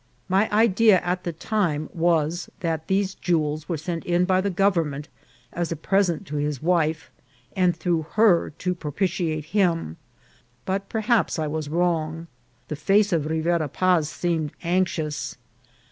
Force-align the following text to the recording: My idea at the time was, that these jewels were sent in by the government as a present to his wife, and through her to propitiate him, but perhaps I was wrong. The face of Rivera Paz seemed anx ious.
My 0.27 0.49
idea 0.51 0.99
at 1.01 1.25
the 1.25 1.31
time 1.31 1.87
was, 1.93 2.49
that 2.61 2.87
these 2.87 3.13
jewels 3.13 3.69
were 3.69 3.77
sent 3.77 4.03
in 4.03 4.25
by 4.25 4.41
the 4.41 4.49
government 4.49 5.09
as 5.53 5.71
a 5.71 5.75
present 5.75 6.25
to 6.25 6.37
his 6.37 6.59
wife, 6.59 7.11
and 7.55 7.75
through 7.77 8.07
her 8.13 8.49
to 8.49 8.73
propitiate 8.73 9.45
him, 9.53 9.97
but 10.65 10.89
perhaps 10.89 11.37
I 11.37 11.45
was 11.45 11.69
wrong. 11.69 12.25
The 12.67 12.75
face 12.75 13.13
of 13.13 13.27
Rivera 13.27 13.67
Paz 13.67 14.09
seemed 14.09 14.53
anx 14.63 14.97
ious. 14.97 15.37